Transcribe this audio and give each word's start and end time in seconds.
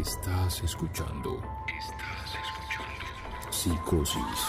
Estás 0.00 0.62
escuchando. 0.62 1.42
Estás 1.76 2.36
escuchando. 2.44 3.50
Psicosis. 3.50 4.46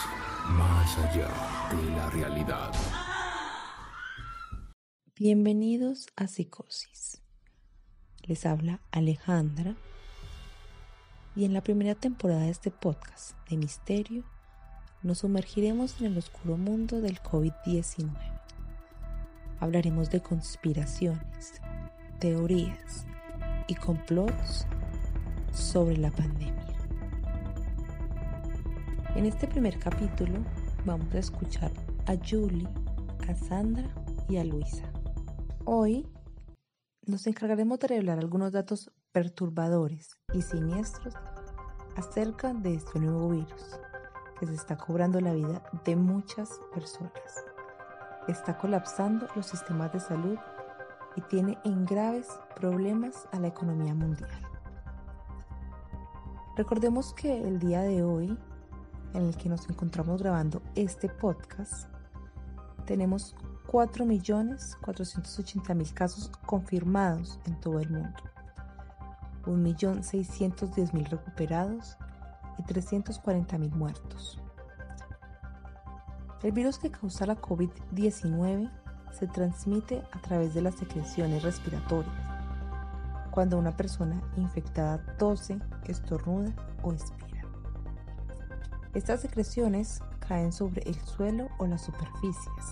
Más 0.49 0.95
allá 0.99 1.27
de 1.75 1.89
la 1.89 2.07
realidad. 2.11 2.71
Bienvenidos 5.15 6.05
a 6.15 6.27
Psicosis. 6.27 7.23
Les 8.27 8.45
habla 8.45 8.79
Alejandra. 8.91 9.75
Y 11.35 11.45
en 11.45 11.53
la 11.53 11.61
primera 11.61 11.95
temporada 11.95 12.41
de 12.41 12.51
este 12.51 12.69
podcast 12.69 13.35
de 13.49 13.57
misterio, 13.57 14.23
nos 15.01 15.19
sumergiremos 15.19 15.99
en 15.99 16.11
el 16.11 16.17
oscuro 16.19 16.57
mundo 16.57 17.01
del 17.01 17.23
COVID-19. 17.23 18.11
Hablaremos 19.59 20.11
de 20.11 20.21
conspiraciones, 20.21 21.59
teorías 22.19 23.07
y 23.67 23.73
complots 23.73 24.67
sobre 25.53 25.97
la 25.97 26.11
pandemia. 26.11 26.53
En 29.15 29.25
este 29.25 29.47
primer 29.47 29.79
capítulo 29.79 30.39
vamos 30.85 31.13
a 31.13 31.19
escuchar 31.19 31.71
a 32.07 32.15
Julie, 32.15 32.67
a 33.27 33.35
Sandra 33.35 33.87
y 34.27 34.37
a 34.37 34.43
Luisa. 34.43 34.83
Hoy 35.65 36.07
nos 37.05 37.27
encargaremos 37.27 37.79
de 37.79 37.87
revelar 37.87 38.19
algunos 38.19 38.51
datos 38.51 38.91
perturbadores 39.11 40.17
y 40.33 40.41
siniestros 40.41 41.15
acerca 41.95 42.53
de 42.53 42.75
este 42.75 42.99
nuevo 42.99 43.29
virus 43.29 43.79
que 44.39 44.47
se 44.47 44.53
está 44.53 44.77
cobrando 44.77 45.19
la 45.19 45.33
vida 45.33 45.63
de 45.83 45.95
muchas 45.95 46.49
personas. 46.73 47.11
Está 48.27 48.57
colapsando 48.57 49.27
los 49.35 49.47
sistemas 49.47 49.91
de 49.91 49.99
salud 49.99 50.37
y 51.15 51.21
tiene 51.21 51.57
en 51.65 51.85
graves 51.85 52.27
problemas 52.55 53.27
a 53.31 53.39
la 53.39 53.47
economía 53.47 53.93
mundial. 53.93 54.48
Recordemos 56.55 57.13
que 57.13 57.41
el 57.41 57.59
día 57.59 57.81
de 57.81 58.03
hoy, 58.03 58.37
en 59.13 59.23
el 59.23 59.35
que 59.37 59.49
nos 59.49 59.69
encontramos 59.69 60.21
grabando 60.21 60.61
este 60.75 61.09
podcast, 61.09 61.89
tenemos 62.85 63.35
4.480.000 63.67 65.93
casos 65.93 66.31
confirmados 66.45 67.39
en 67.45 67.59
todo 67.59 67.79
el 67.79 67.89
mundo, 67.89 68.19
1.610.000 69.45 71.07
recuperados 71.07 71.97
y 72.57 72.63
340.000 72.63 73.71
muertos. 73.71 74.41
El 76.41 76.51
virus 76.51 76.79
que 76.79 76.89
causa 76.89 77.25
la 77.25 77.39
COVID-19 77.39 78.71
se 79.11 79.27
transmite 79.27 80.03
a 80.11 80.21
través 80.21 80.53
de 80.53 80.61
las 80.61 80.75
secreciones 80.75 81.43
respiratorias, 81.43 82.28
cuando 83.31 83.57
una 83.57 83.75
persona 83.75 84.21
infectada 84.37 85.03
tose, 85.17 85.59
estornuda 85.85 86.51
o 86.83 86.93
expira. 86.93 87.43
Estas 88.93 89.21
secreciones 89.21 90.01
caen 90.27 90.51
sobre 90.51 90.81
el 90.83 90.95
suelo 90.95 91.47
o 91.57 91.67
las 91.67 91.81
superficies. 91.81 92.65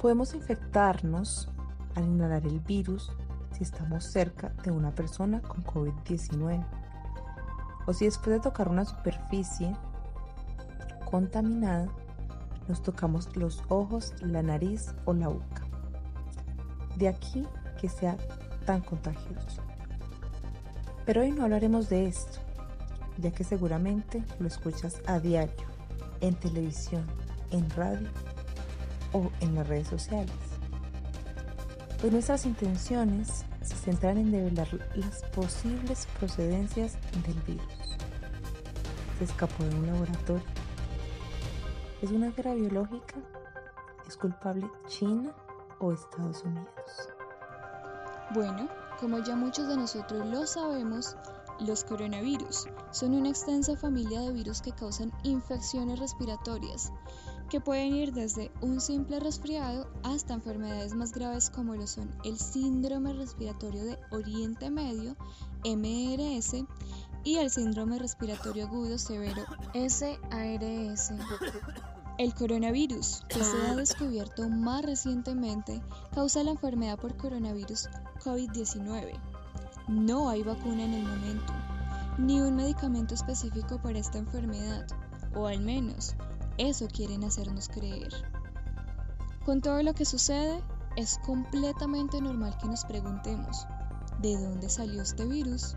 Podemos 0.00 0.34
infectarnos 0.34 1.50
al 1.94 2.04
inhalar 2.04 2.46
el 2.46 2.60
virus 2.60 3.10
si 3.52 3.62
estamos 3.62 4.04
cerca 4.04 4.50
de 4.62 4.70
una 4.70 4.90
persona 4.90 5.40
con 5.40 5.64
COVID-19 5.64 6.64
o 7.86 7.92
si 7.92 8.04
después 8.06 8.36
de 8.36 8.40
tocar 8.40 8.68
una 8.68 8.84
superficie 8.84 9.74
contaminada 11.10 11.88
nos 12.68 12.82
tocamos 12.82 13.36
los 13.36 13.62
ojos, 13.68 14.14
la 14.20 14.42
nariz 14.42 14.94
o 15.04 15.12
la 15.12 15.28
boca. 15.28 15.62
De 16.96 17.08
aquí 17.08 17.46
que 17.80 17.88
sea 17.88 18.16
tan 18.66 18.80
contagioso. 18.80 19.62
Pero 21.06 21.20
hoy 21.20 21.32
no 21.32 21.44
hablaremos 21.44 21.88
de 21.88 22.06
esto, 22.06 22.38
ya 23.18 23.30
que 23.30 23.44
seguramente 23.44 24.22
lo 24.38 24.46
escuchas 24.46 25.00
a 25.06 25.20
diario, 25.20 25.66
en 26.20 26.34
televisión, 26.34 27.06
en 27.50 27.68
radio 27.70 28.08
o 29.12 29.30
en 29.40 29.54
las 29.54 29.68
redes 29.68 29.88
sociales. 29.88 30.32
Pues 32.00 32.12
nuestras 32.12 32.46
intenciones 32.46 33.44
se 33.62 33.76
centran 33.76 34.18
en 34.18 34.30
develar 34.30 34.68
las 34.94 35.22
posibles 35.34 36.06
procedencias 36.18 36.98
del 37.26 37.40
virus. 37.42 37.96
Se 39.18 39.24
escapó 39.24 39.64
de 39.64 39.74
un 39.74 39.86
laboratorio. 39.86 40.44
¿Es 42.02 42.10
una 42.10 42.30
guerra 42.30 42.54
biológica? 42.54 43.14
¿Es 44.06 44.16
culpable 44.16 44.68
China 44.88 45.32
o 45.78 45.92
Estados 45.92 46.42
Unidos? 46.44 47.13
Bueno, 48.34 48.68
como 48.98 49.20
ya 49.20 49.36
muchos 49.36 49.68
de 49.68 49.76
nosotros 49.76 50.26
lo 50.26 50.44
sabemos, 50.44 51.16
los 51.60 51.84
coronavirus 51.84 52.66
son 52.90 53.14
una 53.14 53.28
extensa 53.28 53.76
familia 53.76 54.22
de 54.22 54.32
virus 54.32 54.60
que 54.60 54.72
causan 54.72 55.12
infecciones 55.22 56.00
respiratorias, 56.00 56.92
que 57.48 57.60
pueden 57.60 57.94
ir 57.94 58.12
desde 58.12 58.50
un 58.60 58.80
simple 58.80 59.20
resfriado 59.20 59.88
hasta 60.02 60.34
enfermedades 60.34 60.94
más 60.94 61.12
graves 61.12 61.48
como 61.48 61.76
lo 61.76 61.86
son 61.86 62.10
el 62.24 62.36
síndrome 62.36 63.12
respiratorio 63.12 63.84
de 63.84 63.98
Oriente 64.10 64.68
Medio, 64.68 65.14
MRS, 65.64 66.66
y 67.22 67.36
el 67.36 67.50
síndrome 67.50 68.00
respiratorio 68.00 68.66
agudo 68.66 68.98
severo, 68.98 69.44
SARS. 69.74 71.12
El 72.16 72.32
coronavirus, 72.32 73.22
que 73.28 73.42
se 73.42 73.56
ha 73.66 73.74
descubierto 73.74 74.48
más 74.48 74.82
recientemente, 74.84 75.82
causa 76.14 76.44
la 76.44 76.52
enfermedad 76.52 76.96
por 76.96 77.16
coronavirus 77.16 77.88
COVID-19. 78.24 79.12
No 79.88 80.30
hay 80.30 80.42
vacuna 80.42 80.84
en 80.84 80.94
el 80.94 81.04
momento, 81.04 81.52
ni 82.16 82.40
un 82.40 82.56
medicamento 82.56 83.14
específico 83.14 83.78
para 83.82 83.98
esta 83.98 84.18
enfermedad, 84.18 84.86
o 85.34 85.46
al 85.46 85.60
menos 85.60 86.14
eso 86.56 86.88
quieren 86.88 87.24
hacernos 87.24 87.68
creer. 87.68 88.12
Con 89.44 89.60
todo 89.60 89.82
lo 89.82 89.92
que 89.92 90.06
sucede, 90.06 90.62
es 90.96 91.18
completamente 91.26 92.20
normal 92.20 92.56
que 92.58 92.68
nos 92.68 92.84
preguntemos, 92.84 93.66
¿de 94.22 94.36
dónde 94.38 94.70
salió 94.70 95.02
este 95.02 95.26
virus? 95.26 95.76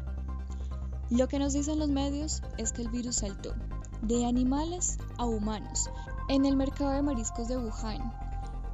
Lo 1.10 1.28
que 1.28 1.40
nos 1.40 1.54
dicen 1.54 1.80
los 1.80 1.90
medios 1.90 2.42
es 2.58 2.72
que 2.72 2.84
el 2.84 2.90
virus 2.90 3.18
saltó 3.18 3.54
de 4.02 4.26
animales 4.26 4.98
a 5.18 5.26
humanos 5.26 5.90
en 6.30 6.46
el 6.46 6.56
mercado 6.56 6.92
de 6.92 7.02
mariscos 7.02 7.48
de 7.48 7.58
Wuhan 7.58 8.14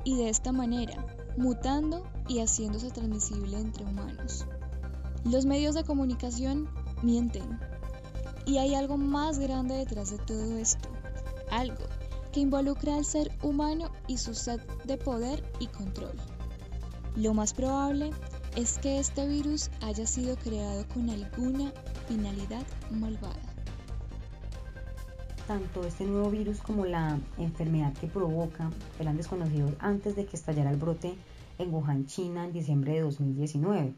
y 0.04 0.18
de 0.18 0.30
esta 0.30 0.52
manera 0.52 1.06
mutando 1.38 2.04
y 2.28 2.40
haciéndose 2.40 2.92
transmisible 2.92 3.58
entre 3.58 3.86
humanos. 3.86 4.46
Los 5.24 5.46
medios 5.46 5.76
de 5.76 5.84
comunicación 5.84 6.70
mienten 7.02 7.60
y 8.46 8.58
hay 8.58 8.76
algo 8.76 8.98
más 8.98 9.40
grande 9.40 9.76
detrás 9.76 10.12
de 10.12 10.18
todo 10.18 10.58
esto, 10.58 10.90
algo 11.50 11.86
que 12.32 12.42
involucra 12.42 12.96
al 12.96 13.06
ser 13.06 13.32
humano 13.42 13.92
y 14.08 14.18
su 14.18 14.34
sed 14.34 14.60
de 14.84 14.98
poder 14.98 15.44
y 15.60 15.68
control. 15.68 16.16
Lo 17.16 17.34
más 17.34 17.54
probable 17.54 18.12
es 18.56 18.80
que 18.80 19.00
este 19.00 19.28
virus 19.28 19.70
haya 19.82 20.06
sido 20.06 20.36
creado 20.36 20.86
con 20.94 21.10
alguna 21.10 21.72
finalidad 22.08 22.64
malvada. 22.92 23.40
Tanto 25.48 25.86
este 25.86 26.06
nuevo 26.06 26.30
virus 26.30 26.60
como 26.62 26.86
la 26.86 27.20
enfermedad 27.38 27.94
que 27.94 28.08
provoca 28.08 28.72
eran 29.00 29.18
desconocidos 29.18 29.74
antes 29.80 30.16
de 30.16 30.26
que 30.26 30.38
estallara 30.38 30.72
el 30.72 30.78
brote 30.78 31.16
en 31.64 31.74
Wuhan, 31.74 32.06
China, 32.06 32.46
en 32.46 32.54
diciembre 32.54 32.94
de 32.94 33.02
2019. 33.02 33.96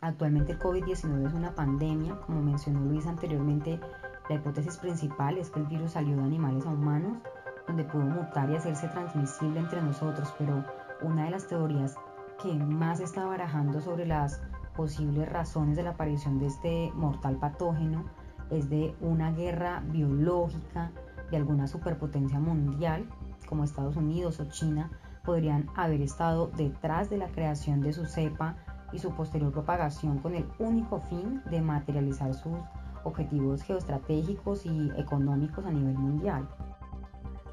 Actualmente 0.00 0.52
el 0.52 0.58
COVID-19 0.58 1.26
es 1.26 1.32
una 1.32 1.54
pandemia, 1.54 2.20
como 2.20 2.40
mencionó 2.40 2.80
Luis 2.80 3.06
anteriormente, 3.06 3.80
la 4.28 4.36
hipótesis 4.36 4.76
principal 4.76 5.38
es 5.38 5.50
que 5.50 5.58
el 5.58 5.66
virus 5.66 5.92
salió 5.92 6.16
de 6.16 6.22
animales 6.22 6.66
a 6.66 6.70
humanos, 6.70 7.18
donde 7.66 7.84
pudo 7.84 8.04
mutar 8.04 8.50
y 8.50 8.56
hacerse 8.56 8.86
transmisible 8.88 9.58
entre 9.58 9.82
nosotros, 9.82 10.32
pero 10.38 10.64
una 11.00 11.24
de 11.24 11.30
las 11.30 11.48
teorías 11.48 11.96
que 12.42 12.52
más 12.54 13.00
está 13.00 13.24
barajando 13.24 13.80
sobre 13.80 14.06
las 14.06 14.42
posibles 14.76 15.28
razones 15.28 15.76
de 15.76 15.82
la 15.82 15.90
aparición 15.90 16.38
de 16.38 16.46
este 16.46 16.92
mortal 16.94 17.36
patógeno 17.36 18.04
es 18.50 18.68
de 18.68 18.94
una 19.00 19.32
guerra 19.32 19.82
biológica 19.86 20.92
de 21.30 21.36
alguna 21.36 21.66
superpotencia 21.66 22.38
mundial, 22.38 23.08
como 23.48 23.64
Estados 23.64 23.96
Unidos 23.96 24.40
o 24.40 24.44
China, 24.44 24.90
podrían 25.28 25.66
haber 25.76 26.00
estado 26.00 26.46
detrás 26.56 27.10
de 27.10 27.18
la 27.18 27.28
creación 27.28 27.82
de 27.82 27.92
su 27.92 28.06
cepa 28.06 28.54
y 28.94 28.98
su 28.98 29.12
posterior 29.12 29.52
propagación 29.52 30.20
con 30.20 30.34
el 30.34 30.46
único 30.58 31.00
fin 31.10 31.42
de 31.50 31.60
materializar 31.60 32.32
sus 32.32 32.56
objetivos 33.04 33.62
geoestratégicos 33.62 34.64
y 34.64 34.90
económicos 34.96 35.66
a 35.66 35.70
nivel 35.70 35.98
mundial. 35.98 36.48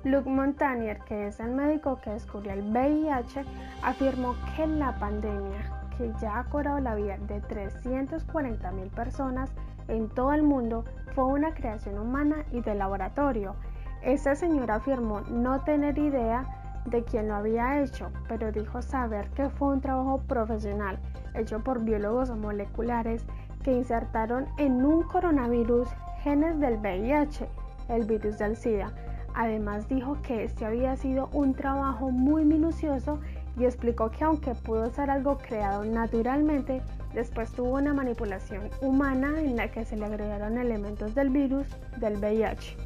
Luc 0.06 0.26
Montagnier, 0.26 1.00
que 1.00 1.28
es 1.28 1.42
el 1.42 1.52
médico 1.52 2.00
que 2.02 2.12
descubrió 2.12 2.54
el 2.54 2.62
VIH, 2.72 3.44
afirmó 3.84 4.36
que 4.56 4.66
la 4.68 4.98
pandemia, 4.98 5.90
que 5.98 6.14
ya 6.22 6.40
ha 6.40 6.46
cobrado 6.46 6.80
la 6.80 6.96
vida 6.96 7.18
de 7.28 7.42
340.000 7.42 8.90
personas, 8.92 9.52
en 9.90 10.08
todo 10.08 10.32
el 10.32 10.44
mundo 10.44 10.86
fue 11.14 11.26
una 11.26 11.54
creación 11.54 12.00
humana 12.00 12.46
y 12.54 12.62
de 12.62 12.74
laboratorio. 12.74 13.54
Esta 14.02 14.34
señora 14.34 14.76
afirmó 14.76 15.20
no 15.30 15.60
tener 15.66 15.98
idea 15.98 16.46
de 16.86 17.04
quién 17.04 17.28
lo 17.28 17.36
había 17.36 17.82
hecho, 17.82 18.12
pero 18.28 18.52
dijo 18.52 18.82
saber 18.82 19.30
que 19.32 19.50
fue 19.50 19.70
un 19.70 19.82
trabajo 19.82 20.22
profesional 20.28 21.00
hecho 21.34 21.60
por 21.60 21.84
biólogos 21.84 22.30
moleculares 22.30 23.26
que 23.64 23.74
insertaron 23.74 24.46
en 24.58 24.86
un 24.86 25.04
coronavirus 25.04 25.90
genes 26.22 26.60
del 26.60 26.78
VIH, 26.78 27.48
el 27.90 28.06
virus 28.06 28.38
del 28.38 28.56
SIDA. 28.56 28.92
Además 29.34 29.90
dijo 29.90 30.18
que 30.22 30.44
este 30.44 30.66
había 30.66 30.96
sido 30.96 31.30
un 31.34 31.54
trabajo 31.54 32.10
muy 32.10 32.46
minucioso 32.46 33.20
y 33.58 33.66
explicó 33.66 34.12
que 34.12 34.24
aunque 34.24 34.54
pudo 34.54 34.90
ser 34.92 35.10
algo 35.10 35.38
creado 35.38 35.84
naturalmente, 35.84 36.82
después 37.14 37.52
tuvo 37.52 37.76
una 37.76 37.94
manipulación 37.94 38.70
humana 38.82 39.40
en 39.40 39.56
la 39.56 39.72
que 39.72 39.84
se 39.84 39.98
le 39.98 40.06
agregaron 40.06 40.58
elementos 40.58 41.16
del 41.16 41.30
virus 41.30 41.68
del 41.98 42.18
VIH. 42.18 42.78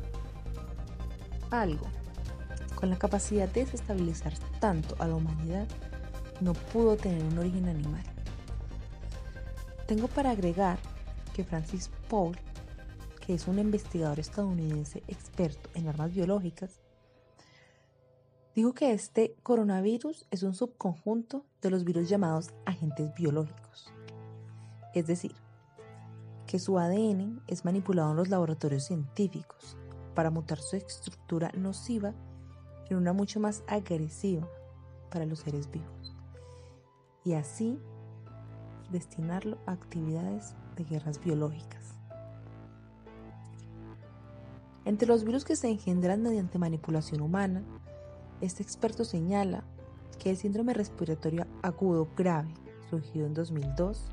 Algo 1.51 1.99
con 2.80 2.90
la 2.90 2.98
capacidad 2.98 3.50
de 3.50 3.66
desestabilizar 3.66 4.34
tanto 4.62 4.96
a 5.00 5.08
la 5.08 5.16
humanidad 5.16 5.68
no 6.40 6.54
pudo 6.54 6.96
tener 6.96 7.22
un 7.22 7.38
origen 7.38 7.68
animal. 7.68 8.04
Tengo 9.86 10.08
para 10.08 10.31
agregar 10.31 10.80
que 11.34 11.44
Francis 11.44 11.92
Paul, 12.10 12.38
que 13.26 13.34
es 13.34 13.48
un 13.48 13.60
investigador 13.60 14.20
estadounidense 14.20 15.04
experto 15.08 15.70
en 15.74 15.90
armas 15.90 16.14
biológicas, 16.14 16.80
dijo 18.56 18.74
que 18.74 18.94
este 18.94 19.36
coronavirus 19.44 20.25
es 20.32 20.44
un 20.44 20.54
subconjunto 20.54 21.44
de 21.62 21.72
los 21.72 21.84
virus 21.84 22.08
llamados 22.08 22.52
agentes 22.66 23.14
biológicos. 23.14 23.92
Es 24.94 25.06
decir, 25.06 25.36
que 26.48 26.60
su 26.60 26.80
ADN 26.80 27.42
es 27.48 27.66
manipulado 27.66 28.12
en 28.12 28.18
los 28.18 28.30
laboratorios 28.30 28.86
científicos 28.86 29.75
para 30.16 30.32
mutar 30.32 30.60
su 30.60 30.78
estructura 30.78 31.52
nociva 31.58 32.14
en 32.89 32.97
una 32.97 33.13
mucho 33.13 33.39
más 33.39 33.63
agresiva 33.68 34.47
para 35.09 35.25
los 35.25 35.39
seres 35.39 35.69
vivos. 35.71 36.15
Y 37.24 37.33
así 37.33 37.80
destinarlo 38.91 39.57
a 39.65 39.74
actividades 39.74 40.56
de 40.75 40.83
guerras 40.83 41.24
biológicas. 41.24 41.95
Entre 44.86 45.07
los 45.07 45.24
virus 45.24 45.45
que 45.45 45.56
se 45.56 45.69
engendran 45.69 46.24
mediante 46.24 46.57
manipulación 46.57 47.21
humana, 47.21 47.63
este 48.41 48.63
experto 48.63 49.03
señala 49.03 49.63
que 50.18 50.31
el 50.31 50.38
síndrome 50.38 50.74
respiratorio 50.74 51.45
agudo 51.62 52.07
grave, 52.18 52.53
surgido 52.89 53.27
en 53.27 53.33
2002, 53.33 54.12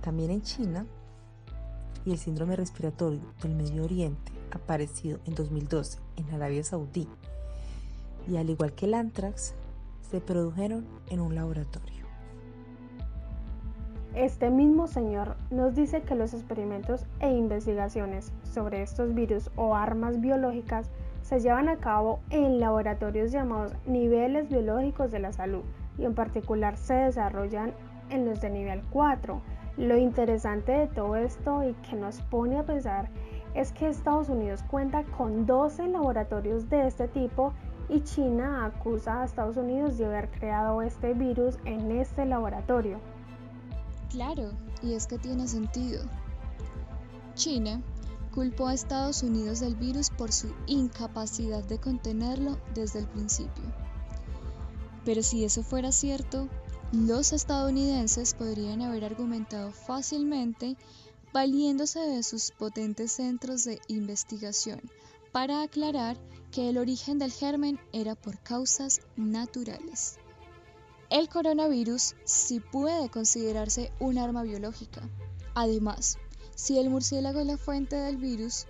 también 0.00 0.30
en 0.30 0.42
China, 0.42 0.86
y 2.04 2.12
el 2.12 2.18
síndrome 2.18 2.56
respiratorio 2.56 3.20
del 3.42 3.54
Medio 3.54 3.84
Oriente, 3.84 4.32
aparecido 4.52 5.18
en 5.26 5.34
2012 5.34 5.98
en 6.16 6.30
Arabia 6.34 6.64
Saudí, 6.64 7.08
y 8.28 8.36
al 8.36 8.50
igual 8.50 8.72
que 8.72 8.86
el 8.86 8.94
anthrax, 8.94 9.54
se 10.00 10.20
produjeron 10.20 10.86
en 11.08 11.20
un 11.20 11.34
laboratorio. 11.34 12.00
Este 14.14 14.50
mismo 14.50 14.88
señor 14.88 15.36
nos 15.50 15.76
dice 15.76 16.02
que 16.02 16.16
los 16.16 16.34
experimentos 16.34 17.06
e 17.20 17.30
investigaciones 17.30 18.32
sobre 18.42 18.82
estos 18.82 19.14
virus 19.14 19.50
o 19.54 19.76
armas 19.76 20.20
biológicas 20.20 20.90
se 21.22 21.38
llevan 21.38 21.68
a 21.68 21.76
cabo 21.76 22.18
en 22.30 22.58
laboratorios 22.58 23.30
llamados 23.30 23.72
niveles 23.86 24.48
biológicos 24.48 25.12
de 25.12 25.20
la 25.20 25.32
salud 25.32 25.62
y 25.96 26.04
en 26.04 26.14
particular 26.14 26.76
se 26.76 26.94
desarrollan 26.94 27.72
en 28.10 28.26
los 28.26 28.40
de 28.40 28.50
nivel 28.50 28.82
4. 28.90 29.40
Lo 29.76 29.96
interesante 29.96 30.72
de 30.72 30.86
todo 30.88 31.14
esto 31.14 31.62
y 31.62 31.72
que 31.88 31.94
nos 31.94 32.20
pone 32.22 32.58
a 32.58 32.64
pensar 32.64 33.08
es 33.54 33.72
que 33.72 33.88
Estados 33.88 34.28
Unidos 34.28 34.62
cuenta 34.70 35.04
con 35.04 35.46
12 35.46 35.88
laboratorios 35.88 36.68
de 36.68 36.86
este 36.86 37.08
tipo 37.08 37.52
y 37.88 38.02
China 38.02 38.66
acusa 38.66 39.22
a 39.22 39.24
Estados 39.24 39.56
Unidos 39.56 39.98
de 39.98 40.06
haber 40.06 40.30
creado 40.30 40.80
este 40.82 41.12
virus 41.14 41.56
en 41.64 41.90
este 41.90 42.24
laboratorio. 42.24 42.98
Claro, 44.10 44.50
y 44.82 44.94
es 44.94 45.06
que 45.06 45.18
tiene 45.18 45.48
sentido. 45.48 46.02
China 47.34 47.80
culpó 48.32 48.68
a 48.68 48.74
Estados 48.74 49.22
Unidos 49.22 49.60
del 49.60 49.74
virus 49.74 50.10
por 50.10 50.32
su 50.32 50.52
incapacidad 50.66 51.64
de 51.64 51.78
contenerlo 51.78 52.58
desde 52.74 53.00
el 53.00 53.06
principio. 53.06 53.64
Pero 55.04 55.22
si 55.22 55.44
eso 55.44 55.62
fuera 55.62 55.90
cierto, 55.90 56.48
los 56.92 57.32
estadounidenses 57.32 58.34
podrían 58.34 58.82
haber 58.82 59.04
argumentado 59.04 59.72
fácilmente 59.72 60.76
valiéndose 61.32 62.00
de 62.00 62.22
sus 62.22 62.50
potentes 62.50 63.12
centros 63.12 63.64
de 63.64 63.80
investigación 63.88 64.80
para 65.32 65.62
aclarar 65.62 66.16
que 66.50 66.68
el 66.68 66.78
origen 66.78 67.18
del 67.18 67.32
germen 67.32 67.78
era 67.92 68.14
por 68.14 68.38
causas 68.40 69.00
naturales. 69.16 70.18
El 71.08 71.28
coronavirus 71.28 72.14
sí 72.24 72.60
puede 72.60 73.08
considerarse 73.08 73.92
un 74.00 74.18
arma 74.18 74.42
biológica. 74.42 75.02
Además, 75.54 76.18
si 76.54 76.78
el 76.78 76.90
murciélago 76.90 77.40
es 77.40 77.46
la 77.46 77.56
fuente 77.56 77.96
del 77.96 78.16
virus, 78.16 78.66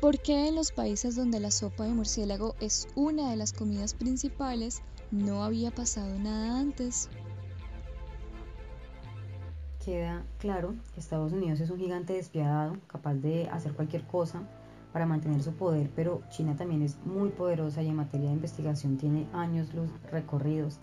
¿por 0.00 0.20
qué 0.20 0.48
en 0.48 0.54
los 0.54 0.72
países 0.72 1.16
donde 1.16 1.40
la 1.40 1.50
sopa 1.50 1.84
de 1.84 1.90
murciélago 1.90 2.54
es 2.60 2.88
una 2.94 3.30
de 3.30 3.36
las 3.36 3.52
comidas 3.52 3.94
principales 3.94 4.80
no 5.10 5.44
había 5.44 5.70
pasado 5.70 6.18
nada 6.18 6.58
antes? 6.58 7.08
Queda 9.86 10.24
claro 10.40 10.74
que 10.92 10.98
Estados 10.98 11.32
Unidos 11.32 11.60
es 11.60 11.70
un 11.70 11.78
gigante 11.78 12.14
despiadado, 12.14 12.76
capaz 12.88 13.14
de 13.14 13.48
hacer 13.50 13.72
cualquier 13.72 14.02
cosa 14.02 14.42
para 14.92 15.06
mantener 15.06 15.44
su 15.44 15.52
poder, 15.52 15.90
pero 15.94 16.22
China 16.28 16.56
también 16.56 16.82
es 16.82 16.98
muy 17.04 17.28
poderosa 17.28 17.84
y 17.84 17.88
en 17.88 17.94
materia 17.94 18.26
de 18.26 18.34
investigación 18.34 18.96
tiene 18.96 19.28
años 19.32 19.72
luz 19.74 19.88
recorridos. 20.10 20.80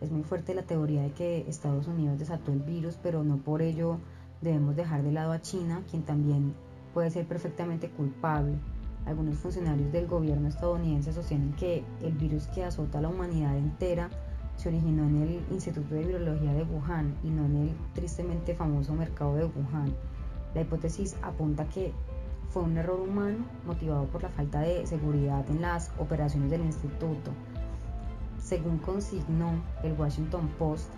Es 0.00 0.10
muy 0.10 0.22
fuerte 0.22 0.54
la 0.54 0.62
teoría 0.62 1.02
de 1.02 1.10
que 1.10 1.44
Estados 1.46 1.86
Unidos 1.86 2.18
desató 2.18 2.50
el 2.50 2.60
virus, 2.60 2.98
pero 3.02 3.22
no 3.22 3.36
por 3.36 3.60
ello 3.60 3.98
debemos 4.40 4.74
dejar 4.74 5.02
de 5.02 5.12
lado 5.12 5.32
a 5.32 5.42
China, 5.42 5.82
quien 5.90 6.04
también 6.04 6.54
puede 6.94 7.10
ser 7.10 7.26
perfectamente 7.26 7.90
culpable. 7.90 8.54
Algunos 9.04 9.36
funcionarios 9.36 9.92
del 9.92 10.06
gobierno 10.06 10.48
estadounidense 10.48 11.12
sostienen 11.12 11.52
que 11.56 11.84
el 12.00 12.14
virus 12.14 12.46
que 12.46 12.64
azota 12.64 13.00
a 13.00 13.02
la 13.02 13.08
humanidad 13.08 13.54
entera 13.54 14.08
se 14.56 14.68
originó 14.68 15.04
en 15.04 15.22
el 15.22 15.42
Instituto 15.50 15.94
de 15.94 16.04
Virología 16.04 16.52
de 16.52 16.64
Wuhan 16.64 17.14
y 17.22 17.28
no 17.28 17.44
en 17.46 17.56
el 17.56 17.70
tristemente 17.94 18.54
famoso 18.54 18.94
mercado 18.94 19.36
de 19.36 19.44
Wuhan. 19.44 19.94
La 20.54 20.62
hipótesis 20.62 21.16
apunta 21.22 21.68
que 21.68 21.92
fue 22.50 22.62
un 22.62 22.76
error 22.78 23.00
humano 23.00 23.44
motivado 23.66 24.06
por 24.06 24.22
la 24.22 24.30
falta 24.30 24.60
de 24.60 24.86
seguridad 24.86 25.44
en 25.50 25.60
las 25.60 25.90
operaciones 25.98 26.50
del 26.50 26.62
instituto. 26.62 27.32
Según 28.42 28.78
consignó 28.78 29.50
el 29.82 29.92
Washington 29.92 30.48
Post, 30.58 30.90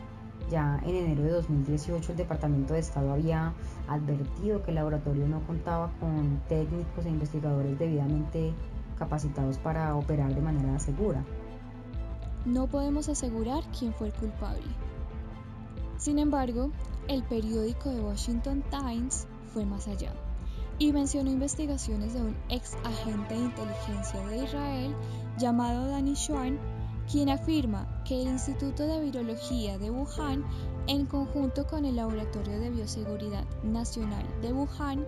ya 0.50 0.80
en 0.84 0.94
enero 0.94 1.24
de 1.24 1.30
2018 1.30 2.12
el 2.12 2.18
Departamento 2.18 2.74
de 2.74 2.80
Estado 2.80 3.12
había 3.12 3.52
advertido 3.88 4.62
que 4.62 4.70
el 4.70 4.76
laboratorio 4.76 5.26
no 5.26 5.40
contaba 5.40 5.90
con 6.00 6.40
técnicos 6.48 7.04
e 7.04 7.10
investigadores 7.10 7.78
debidamente 7.78 8.52
capacitados 8.98 9.58
para 9.58 9.94
operar 9.94 10.34
de 10.34 10.40
manera 10.40 10.78
segura. 10.78 11.24
No 12.44 12.66
podemos 12.66 13.08
asegurar 13.08 13.64
quién 13.78 13.92
fue 13.92 14.08
el 14.08 14.14
culpable. 14.14 14.66
Sin 15.96 16.18
embargo, 16.18 16.70
el 17.08 17.22
periódico 17.24 17.90
The 17.90 18.00
Washington 18.00 18.62
Times 18.70 19.26
fue 19.52 19.64
más 19.64 19.88
allá 19.88 20.12
y 20.78 20.92
mencionó 20.92 21.30
investigaciones 21.30 22.14
de 22.14 22.22
un 22.22 22.36
ex 22.48 22.76
agente 22.84 23.34
de 23.34 23.40
inteligencia 23.40 24.26
de 24.26 24.44
Israel 24.44 24.94
llamado 25.38 25.88
Danny 25.88 26.14
Schwan, 26.14 26.58
quien 27.10 27.28
afirma 27.28 28.02
que 28.04 28.22
el 28.22 28.28
Instituto 28.28 28.86
de 28.86 29.00
Virología 29.00 29.78
de 29.78 29.90
Wuhan, 29.90 30.44
en 30.86 31.06
conjunto 31.06 31.66
con 31.66 31.84
el 31.84 31.96
Laboratorio 31.96 32.60
de 32.60 32.70
Bioseguridad 32.70 33.44
Nacional 33.62 34.24
de 34.40 34.52
Wuhan, 34.52 35.04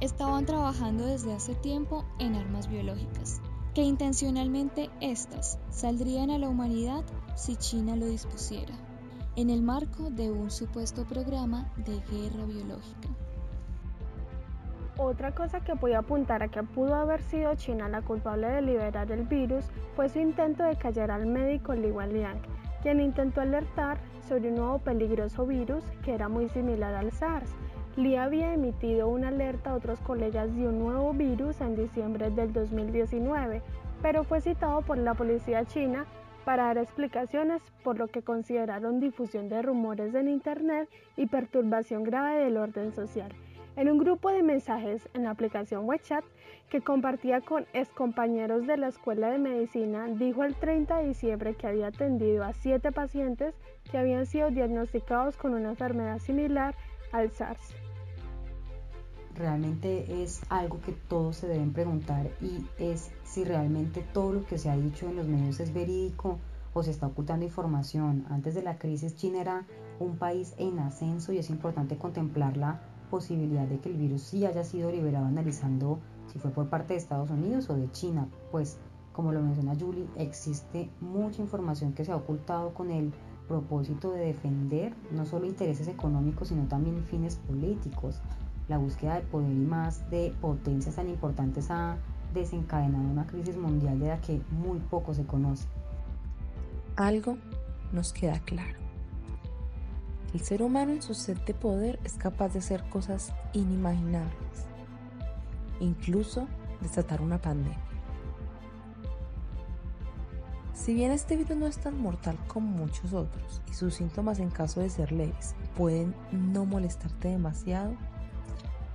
estaban 0.00 0.46
trabajando 0.46 1.04
desde 1.04 1.34
hace 1.34 1.54
tiempo 1.54 2.04
en 2.18 2.34
armas 2.34 2.68
biológicas, 2.68 3.40
que 3.74 3.82
intencionalmente 3.82 4.90
éstas 5.00 5.58
saldrían 5.70 6.30
a 6.30 6.38
la 6.38 6.48
humanidad 6.48 7.04
si 7.34 7.56
China 7.56 7.96
lo 7.96 8.06
dispusiera, 8.06 8.74
en 9.36 9.48
el 9.48 9.62
marco 9.62 10.10
de 10.10 10.30
un 10.30 10.50
supuesto 10.50 11.04
programa 11.04 11.72
de 11.76 12.00
guerra 12.10 12.44
biológica. 12.44 13.08
Otra 14.98 15.34
cosa 15.34 15.60
que 15.60 15.74
puede 15.74 15.96
apuntar 15.96 16.42
a 16.42 16.48
que 16.48 16.62
pudo 16.62 16.94
haber 16.94 17.22
sido 17.22 17.54
China 17.54 17.88
la 17.88 18.02
culpable 18.02 18.46
de 18.46 18.60
liberar 18.60 19.10
el 19.10 19.24
virus 19.24 19.64
fue 19.96 20.10
su 20.10 20.18
intento 20.18 20.62
de 20.64 20.76
callar 20.76 21.10
al 21.10 21.24
médico 21.26 21.72
Li 21.72 21.90
Wenliang, 21.90 22.42
quien 22.82 23.00
intentó 23.00 23.40
alertar 23.40 23.98
sobre 24.28 24.50
un 24.50 24.56
nuevo 24.56 24.78
peligroso 24.80 25.46
virus 25.46 25.82
que 26.04 26.12
era 26.12 26.28
muy 26.28 26.50
similar 26.50 26.94
al 26.94 27.10
SARS. 27.10 27.50
Li 27.96 28.16
había 28.16 28.54
emitido 28.54 29.08
una 29.08 29.28
alerta 29.28 29.70
a 29.70 29.74
otros 29.74 30.00
colegas 30.00 30.54
de 30.56 30.66
un 30.66 30.78
nuevo 30.78 31.12
virus 31.12 31.60
en 31.60 31.76
diciembre 31.76 32.30
del 32.30 32.50
2019, 32.50 33.60
pero 34.00 34.24
fue 34.24 34.40
citado 34.40 34.80
por 34.80 34.96
la 34.96 35.12
policía 35.12 35.66
china 35.66 36.06
para 36.46 36.64
dar 36.64 36.78
explicaciones 36.78 37.60
por 37.84 37.98
lo 37.98 38.08
que 38.08 38.22
consideraron 38.22 38.98
difusión 38.98 39.50
de 39.50 39.60
rumores 39.60 40.14
en 40.14 40.28
Internet 40.28 40.88
y 41.18 41.26
perturbación 41.26 42.02
grave 42.02 42.42
del 42.42 42.56
orden 42.56 42.92
social. 42.92 43.30
En 43.76 43.90
un 43.90 43.98
grupo 43.98 44.30
de 44.30 44.42
mensajes 44.42 45.06
en 45.12 45.24
la 45.24 45.30
aplicación 45.30 45.86
WeChat 45.86 46.24
que 46.70 46.80
compartía 46.80 47.42
con 47.42 47.66
excompañeros 47.74 48.66
de 48.66 48.78
la 48.78 48.88
Escuela 48.88 49.30
de 49.30 49.38
Medicina, 49.38 50.08
dijo 50.08 50.44
el 50.44 50.54
30 50.54 50.96
de 50.96 51.08
diciembre 51.08 51.54
que 51.54 51.66
había 51.66 51.88
atendido 51.88 52.42
a 52.44 52.54
siete 52.54 52.90
pacientes 52.90 53.54
que 53.90 53.98
habían 53.98 54.24
sido 54.24 54.50
diagnosticados 54.50 55.36
con 55.36 55.52
una 55.52 55.70
enfermedad 55.70 56.18
similar 56.18 56.74
alzarse. 57.12 57.74
Realmente 59.34 60.22
es 60.22 60.42
algo 60.50 60.80
que 60.80 60.92
todos 60.92 61.36
se 61.36 61.48
deben 61.48 61.72
preguntar 61.72 62.30
y 62.40 62.66
es 62.78 63.10
si 63.24 63.44
realmente 63.44 64.02
todo 64.12 64.32
lo 64.32 64.44
que 64.44 64.58
se 64.58 64.68
ha 64.68 64.76
dicho 64.76 65.08
en 65.08 65.16
los 65.16 65.26
medios 65.26 65.58
es 65.60 65.72
verídico 65.72 66.38
o 66.74 66.82
se 66.82 66.90
está 66.90 67.06
ocultando 67.06 67.44
información. 67.44 68.26
Antes 68.28 68.54
de 68.54 68.62
la 68.62 68.78
crisis 68.78 69.16
China 69.16 69.40
era 69.40 69.66
un 70.00 70.16
país 70.16 70.54
en 70.58 70.78
ascenso 70.80 71.32
y 71.32 71.38
es 71.38 71.48
importante 71.48 71.96
contemplar 71.96 72.56
la 72.56 72.80
posibilidad 73.10 73.66
de 73.66 73.78
que 73.78 73.90
el 73.90 73.96
virus 73.96 74.22
sí 74.22 74.44
haya 74.44 74.64
sido 74.64 74.90
liberado 74.90 75.26
analizando 75.26 75.98
si 76.32 76.38
fue 76.38 76.50
por 76.50 76.68
parte 76.68 76.94
de 76.94 76.98
Estados 76.98 77.30
Unidos 77.30 77.68
o 77.68 77.74
de 77.76 77.90
China, 77.90 78.28
pues 78.50 78.78
como 79.12 79.32
lo 79.32 79.42
menciona 79.42 79.74
Julie, 79.78 80.06
existe 80.16 80.88
mucha 81.00 81.42
información 81.42 81.92
que 81.92 82.04
se 82.04 82.12
ha 82.12 82.16
ocultado 82.16 82.72
con 82.72 82.90
el 82.90 83.12
propósito 83.52 84.12
de 84.12 84.24
defender 84.24 84.94
no 85.10 85.26
solo 85.26 85.44
intereses 85.44 85.86
económicos, 85.86 86.48
sino 86.48 86.64
también 86.68 87.04
fines 87.04 87.36
políticos. 87.36 88.18
La 88.66 88.78
búsqueda 88.78 89.16
de 89.16 89.20
poder 89.20 89.50
y 89.50 89.66
más 89.66 90.08
de 90.10 90.32
potencias 90.40 90.94
tan 90.94 91.10
importantes 91.10 91.70
ha 91.70 91.98
desencadenado 92.32 93.04
una 93.04 93.26
crisis 93.26 93.58
mundial 93.58 93.98
de 94.00 94.08
la 94.08 94.20
que 94.22 94.40
muy 94.50 94.78
poco 94.78 95.12
se 95.12 95.26
conoce. 95.26 95.66
Algo 96.96 97.36
nos 97.92 98.14
queda 98.14 98.40
claro. 98.40 98.78
El 100.32 100.40
ser 100.40 100.62
humano 100.62 100.92
en 100.92 101.02
su 101.02 101.12
sed 101.12 101.36
de 101.44 101.52
poder 101.52 102.00
es 102.04 102.14
capaz 102.14 102.54
de 102.54 102.60
hacer 102.60 102.82
cosas 102.88 103.34
inimaginables, 103.52 104.64
incluso 105.78 106.46
desatar 106.80 107.20
una 107.20 107.36
pandemia. 107.36 107.91
Si 110.82 110.94
bien 110.94 111.12
este 111.12 111.36
virus 111.36 111.56
no 111.56 111.68
es 111.68 111.78
tan 111.78 112.02
mortal 112.02 112.36
como 112.48 112.66
muchos 112.66 113.12
otros 113.12 113.62
y 113.70 113.72
sus 113.72 113.94
síntomas 113.94 114.40
en 114.40 114.50
caso 114.50 114.80
de 114.80 114.90
ser 114.90 115.12
leves 115.12 115.54
pueden 115.76 116.12
no 116.32 116.64
molestarte 116.64 117.28
demasiado, 117.28 117.94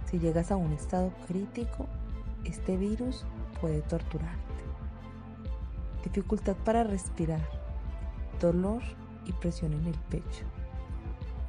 si 0.03 0.19
llegas 0.19 0.51
a 0.51 0.57
un 0.57 0.73
estado 0.73 1.13
crítico, 1.29 1.85
este 2.43 2.75
virus 2.75 3.25
puede 3.61 3.79
torturarte. 3.83 4.35
Dificultad 6.03 6.57
para 6.57 6.83
respirar, 6.83 7.47
dolor 8.41 8.81
y 9.23 9.31
presión 9.31 9.71
en 9.71 9.85
el 9.85 9.97
pecho 10.09 10.43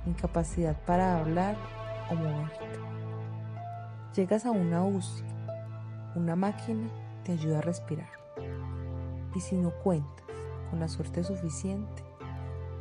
incapacidad 0.07 0.81
para 0.87 1.19
hablar 1.19 1.57
o 2.13 2.15
moverte. 2.15 2.79
Llegas 4.15 4.47
a 4.47 4.53
una 4.53 4.85
UCI, 4.85 5.25
una 6.15 6.37
máquina 6.37 6.89
te 7.25 7.33
ayuda 7.33 7.59
a 7.59 7.63
respirar. 7.63 8.09
Y 9.35 9.41
si 9.41 9.57
no 9.57 9.71
cuentas 9.83 10.28
con 10.71 10.81
la 10.81 10.89
suerte 10.89 11.25
suficiente, 11.25 12.05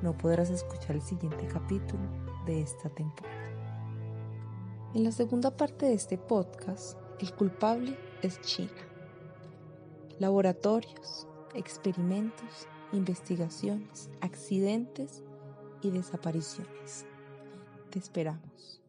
no 0.01 0.17
podrás 0.17 0.49
escuchar 0.49 0.95
el 0.95 1.01
siguiente 1.01 1.47
capítulo 1.47 2.03
de 2.45 2.61
esta 2.61 2.89
temporada. 2.89 3.35
En 4.93 5.03
la 5.03 5.11
segunda 5.11 5.55
parte 5.55 5.85
de 5.85 5.93
este 5.93 6.17
podcast, 6.17 6.97
el 7.19 7.33
culpable 7.33 7.97
es 8.21 8.39
China. 8.41 8.71
Laboratorios, 10.19 11.27
experimentos, 11.53 12.67
investigaciones, 12.91 14.09
accidentes 14.21 15.23
y 15.81 15.91
desapariciones. 15.91 17.05
Te 17.89 17.99
esperamos. 17.99 18.81